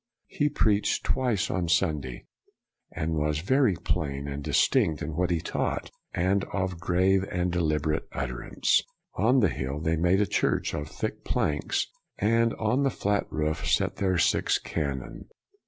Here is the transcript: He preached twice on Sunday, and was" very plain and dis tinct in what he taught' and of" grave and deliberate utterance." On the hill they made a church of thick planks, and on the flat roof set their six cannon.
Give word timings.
He 0.29 0.49
preached 0.49 1.03
twice 1.03 1.51
on 1.51 1.67
Sunday, 1.69 2.25
and 2.91 3.13
was" 3.13 3.37
very 3.41 3.75
plain 3.75 4.27
and 4.27 4.43
dis 4.43 4.67
tinct 4.67 4.99
in 5.03 5.15
what 5.15 5.29
he 5.29 5.39
taught' 5.39 5.91
and 6.25 6.43
of" 6.45 6.79
grave 6.79 7.23
and 7.31 7.51
deliberate 7.51 8.07
utterance." 8.11 8.81
On 9.13 9.41
the 9.41 9.49
hill 9.49 9.79
they 9.79 9.97
made 9.97 10.19
a 10.19 10.25
church 10.25 10.73
of 10.73 10.87
thick 10.87 11.23
planks, 11.23 11.85
and 12.17 12.55
on 12.55 12.81
the 12.81 12.89
flat 12.89 13.27
roof 13.31 13.67
set 13.67 13.97
their 13.97 14.17
six 14.17 14.57
cannon. 14.57 15.27